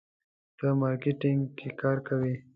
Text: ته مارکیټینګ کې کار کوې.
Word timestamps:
ته 0.57 0.67
مارکیټینګ 0.81 1.41
کې 1.57 1.69
کار 1.79 1.97
کوې. 2.07 2.33